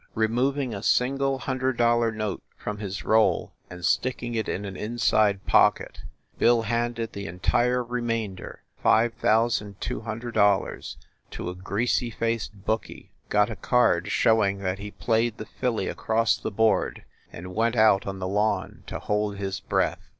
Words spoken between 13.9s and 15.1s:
showing that he